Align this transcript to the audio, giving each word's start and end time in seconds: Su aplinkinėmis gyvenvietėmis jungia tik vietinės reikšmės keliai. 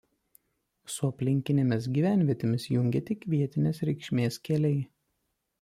Su 0.93 1.05
aplinkinėmis 1.11 1.85
gyvenvietėmis 1.99 2.67
jungia 2.77 3.05
tik 3.11 3.29
vietinės 3.35 3.85
reikšmės 3.91 4.43
keliai. 4.51 4.85